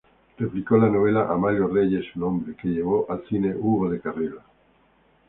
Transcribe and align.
Publicó 0.35 0.79
la 0.79 0.89
novela 0.89 1.29
"Amalio 1.29 1.67
Reyes 1.67 2.05
un 2.15 2.23
hombre", 2.23 2.55
que 2.55 2.69
llevó 2.69 3.05
al 3.11 3.23
cine 3.29 3.55
Hugo 3.55 3.87
del 3.91 4.01
Carril. 4.01 4.33